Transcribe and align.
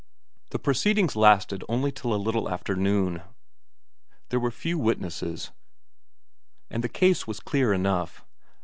The 0.49 0.57
proceedings 0.57 1.15
lasted 1.15 1.63
only 1.69 1.91
till 1.91 2.11
a 2.11 2.15
little 2.15 2.47
over 2.51 2.75
noon; 2.75 3.21
there 4.29 4.39
were 4.39 4.49
few 4.49 4.79
witnesses, 4.79 5.51
and 6.71 6.83
the 6.83 6.89
case 6.89 7.27
was 7.27 7.39
clear 7.39 7.71
enough. 7.71 8.25